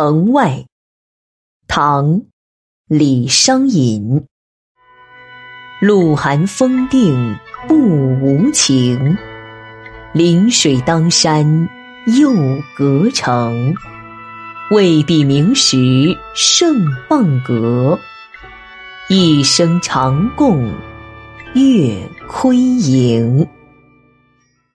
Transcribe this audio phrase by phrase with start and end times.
[0.00, 0.64] 城外，
[1.66, 2.06] 唐·
[2.86, 4.28] 李商隐。
[5.80, 7.36] 露寒风定
[7.66, 7.74] 不
[8.20, 9.18] 无情，
[10.14, 11.68] 临水当山
[12.16, 12.32] 又
[12.76, 13.74] 隔城。
[14.70, 15.76] 未必名时
[16.32, 16.76] 胜
[17.08, 17.98] 棒阁，
[19.08, 20.72] 一生长共
[21.56, 23.44] 月亏盈。